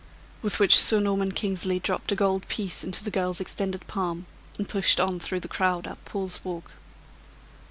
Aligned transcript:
With 0.41 0.59
which 0.59 0.75
Sir 0.79 0.99
Norman 0.99 1.31
Kingsley 1.31 1.77
dropped 1.79 2.11
a 2.11 2.15
gold 2.15 2.47
piece 2.47 2.83
into 2.83 3.03
the 3.03 3.11
girl's 3.11 3.39
extended 3.39 3.85
palm, 3.85 4.25
and 4.57 4.67
pushed 4.67 4.99
on 4.99 5.19
through 5.19 5.41
the 5.41 5.47
crowd 5.47 5.85
up 5.85 6.03
Paul's 6.05 6.43
Walk. 6.43 6.71